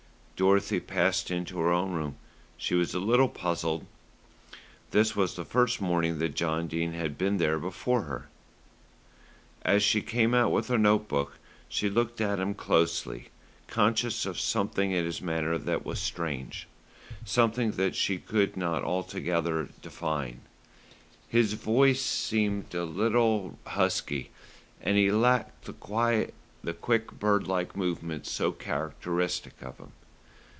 Dorothy 0.43 0.79
passed 0.79 1.29
into 1.29 1.59
her 1.59 1.71
own 1.71 1.91
room. 1.91 2.15
She 2.57 2.73
was 2.73 2.95
a 2.95 2.99
little 2.99 3.29
puzzled. 3.29 3.85
This 4.89 5.15
was 5.15 5.35
the 5.35 5.45
first 5.45 5.79
morning 5.79 6.17
that 6.17 6.33
John 6.33 6.65
Dene 6.65 6.93
had 6.93 7.15
been 7.15 7.37
there 7.37 7.59
before 7.59 8.01
her. 8.01 8.27
As 9.61 9.83
she 9.83 10.01
came 10.01 10.33
out 10.33 10.51
with 10.51 10.67
her 10.69 10.79
note 10.79 11.07
book 11.07 11.37
she 11.69 11.91
looked 11.91 12.19
at 12.19 12.39
him 12.39 12.55
closely, 12.55 13.29
conscious 13.67 14.25
of 14.25 14.39
something 14.39 14.89
in 14.89 15.05
his 15.05 15.21
manner 15.21 15.59
that 15.59 15.85
was 15.85 15.99
strange, 15.99 16.67
something 17.23 17.71
she 17.91 18.17
could 18.17 18.57
not 18.57 18.83
altogether 18.83 19.69
define. 19.83 20.41
His 21.29 21.53
voice 21.53 22.01
seemed 22.01 22.73
a 22.73 22.83
little 22.83 23.59
husky, 23.67 24.31
and 24.81 24.97
he 24.97 25.11
lacked 25.11 25.65
the 25.65 26.73
quick 26.81 27.11
bird 27.11 27.45
like 27.45 27.77
movements 27.77 28.31
so 28.31 28.51
characteristic 28.51 29.61
of 29.61 29.77
him. 29.77 29.91